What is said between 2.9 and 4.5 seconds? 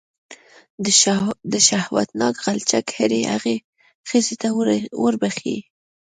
هرې هغې ښځې ته